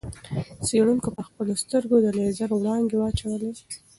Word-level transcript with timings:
څېړونکو 0.65 1.07
پر 1.15 1.23
خپلو 1.29 1.53
سترګو 1.63 1.95
د 2.01 2.07
لېزر 2.17 2.49
وړانګې 2.53 2.97
واچولې. 2.99 3.51